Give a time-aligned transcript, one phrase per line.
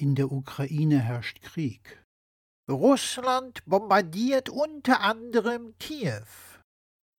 [0.00, 2.02] In der Ukraine herrscht Krieg.
[2.70, 6.24] Russland bombardiert unter anderem Kiew.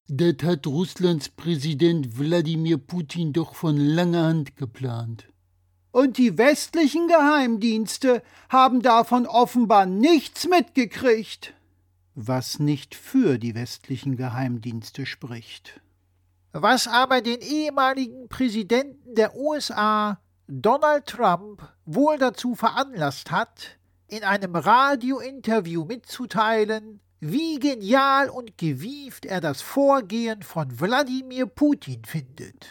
[0.07, 5.28] Das hat Russlands Präsident Wladimir Putin doch von langer Hand geplant.
[5.91, 11.54] Und die westlichen Geheimdienste haben davon offenbar nichts mitgekriegt.
[12.16, 15.82] Was nicht für die westlichen Geheimdienste spricht.
[16.52, 20.20] Was aber den ehemaligen Präsidenten der USA,
[20.54, 23.77] Donald Trump, wohl dazu veranlasst hat,
[24.09, 32.66] in einem Radiointerview mitzuteilen, wie genial und gewieft er das Vorgehen von Wladimir Putin findet.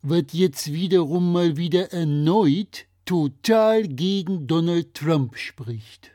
[0.00, 6.12] Wird jetzt wiederum mal wieder erneut total gegen Donald Trump spricht.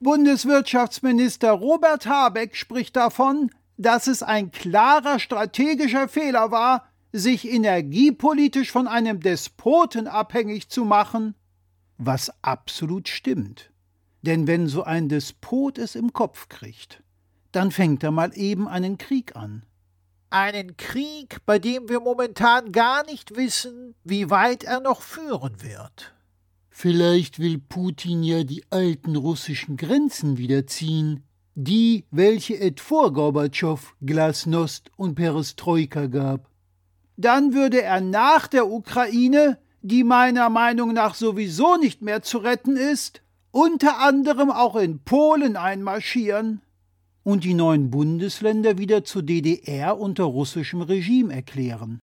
[0.00, 8.88] Bundeswirtschaftsminister Robert Habeck spricht davon, dass es ein klarer strategischer Fehler war, sich energiepolitisch von
[8.88, 11.36] einem Despoten abhängig zu machen,
[11.96, 13.70] was absolut stimmt.
[14.22, 17.04] Denn wenn so ein Despot es im Kopf kriegt,
[17.52, 19.64] dann fängt er mal eben einen Krieg an.
[20.30, 26.12] Einen Krieg, bei dem wir momentan gar nicht wissen, wie weit er noch führen wird.
[26.68, 31.22] Vielleicht will Putin ja die alten russischen Grenzen wiederziehen,
[31.54, 36.50] die, welche et vor Gorbatschow Glasnost und Perestroika gab.
[37.16, 42.76] Dann würde er nach der Ukraine, die meiner Meinung nach sowieso nicht mehr zu retten
[42.76, 46.60] ist, unter anderem auch in Polen einmarschieren
[47.22, 52.00] und die neuen Bundesländer wieder zur DDR unter russischem Regime erklären.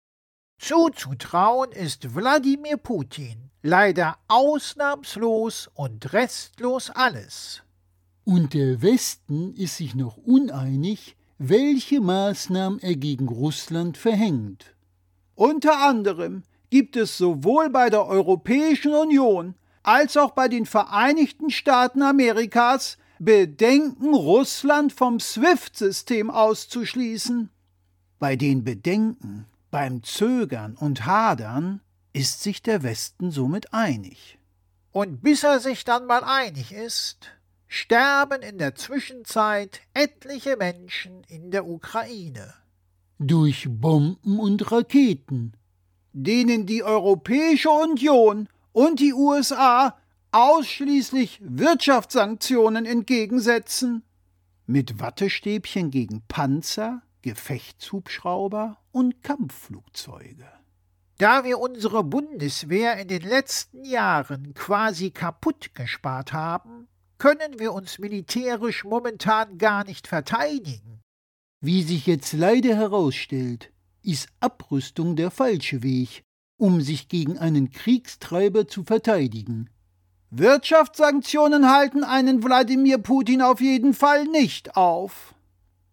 [0.58, 7.62] Zuzutrauen ist Wladimir Putin leider ausnahmslos und restlos alles.
[8.24, 14.73] Und der Westen ist sich noch uneinig, welche Maßnahmen er gegen Russland verhängt.
[15.34, 22.02] Unter anderem gibt es sowohl bei der Europäischen Union als auch bei den Vereinigten Staaten
[22.02, 27.50] Amerikas Bedenken, Russland vom SWIFT-System auszuschließen.
[28.18, 31.80] Bei den Bedenken, beim Zögern und Hadern
[32.12, 34.38] ist sich der Westen somit einig.
[34.92, 37.30] Und bis er sich dann mal einig ist,
[37.66, 42.54] sterben in der Zwischenzeit etliche Menschen in der Ukraine.
[43.18, 45.52] Durch Bomben und Raketen,
[46.12, 49.96] denen die Europäische Union und die USA
[50.32, 54.02] ausschließlich Wirtschaftssanktionen entgegensetzen.
[54.66, 60.48] Mit Wattestäbchen gegen Panzer, Gefechtshubschrauber und Kampfflugzeuge.
[61.18, 66.88] Da wir unsere Bundeswehr in den letzten Jahren quasi kaputt gespart haben,
[67.18, 70.93] können wir uns militärisch momentan gar nicht verteidigen.
[71.64, 76.22] Wie sich jetzt leider herausstellt, ist Abrüstung der falsche Weg,
[76.58, 79.70] um sich gegen einen Kriegstreiber zu verteidigen.
[80.28, 85.34] Wirtschaftssanktionen halten einen Wladimir Putin auf jeden Fall nicht auf.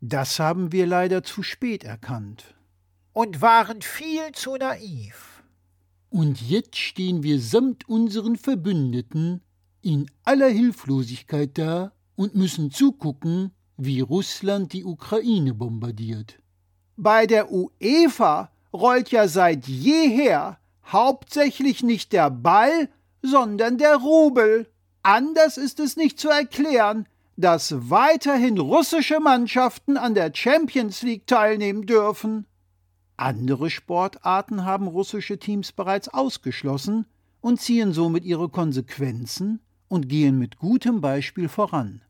[0.01, 2.53] Das haben wir leider zu spät erkannt.
[3.13, 5.41] Und waren viel zu naiv.
[6.09, 9.39] Und jetzt stehen wir samt unseren Verbündeten
[9.81, 13.51] in aller Hilflosigkeit da und müssen zugucken,
[13.83, 16.37] wie Russland die Ukraine bombardiert.
[16.97, 22.89] Bei der UEFA rollt ja seit jeher hauptsächlich nicht der Ball,
[23.23, 24.67] sondern der Rubel.
[25.01, 31.87] Anders ist es nicht zu erklären, dass weiterhin russische Mannschaften an der Champions League teilnehmen
[31.87, 32.45] dürfen.
[33.17, 37.07] Andere Sportarten haben russische Teams bereits ausgeschlossen
[37.39, 42.01] und ziehen somit ihre Konsequenzen und gehen mit gutem Beispiel voran.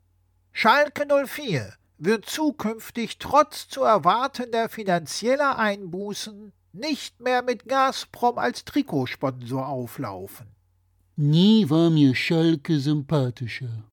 [0.54, 9.68] Schalke 04 wird zukünftig trotz zu erwartender finanzieller Einbußen nicht mehr mit Gazprom als Trikotsponsor
[9.68, 10.48] auflaufen.
[11.16, 13.84] Nie war mir Schalke sympathischer.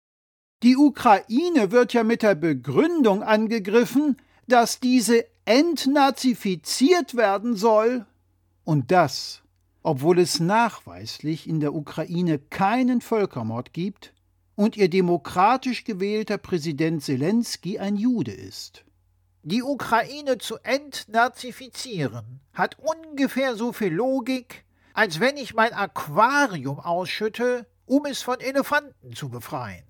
[0.63, 8.07] Die Ukraine wird ja mit der Begründung angegriffen, dass diese entnazifiziert werden soll.
[8.65, 9.43] Und das,
[9.83, 14.13] obwohl es nachweislich in der Ukraine keinen Völkermord gibt
[14.59, 18.85] und ihr demokratisch gewählter Präsident Zelensky ein Jude ist.
[19.45, 24.65] Die Ukraine zu entnazifizieren hat ungefähr so viel Logik,
[24.95, 29.85] als wenn ich mein Aquarium ausschütte, um es von Elefanten zu befreien.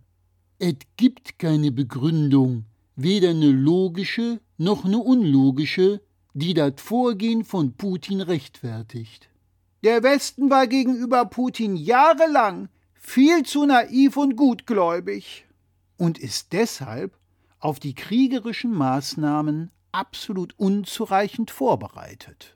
[0.59, 6.03] Es gibt keine Begründung, weder eine logische noch eine unlogische,
[6.35, 9.31] die das Vorgehen von Putin rechtfertigt.
[9.82, 12.69] Der Westen war gegenüber Putin jahrelang
[13.08, 15.46] viel zu naiv und gutgläubig
[15.96, 17.16] und ist deshalb
[17.58, 22.55] auf die kriegerischen Maßnahmen absolut unzureichend vorbereitet.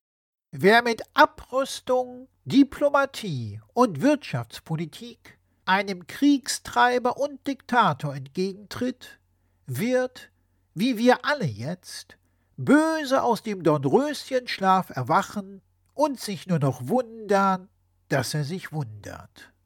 [0.51, 9.19] Wer mit Abrüstung, Diplomatie und Wirtschaftspolitik einem Kriegstreiber und Diktator entgegentritt,
[9.67, 10.31] wird,
[10.75, 12.19] wie wir alle jetzt,
[12.59, 15.63] böse aus dem Dornröschenschlaf erwachen
[15.95, 17.71] und sich nur noch wundern,
[18.09, 19.52] dass er sich wundert.